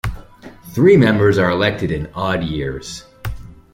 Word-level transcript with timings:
Three 0.73 0.97
members 0.97 1.37
are 1.37 1.51
elected 1.51 1.91
in 1.91 2.09
odd 2.15 2.43
years. 2.43 3.05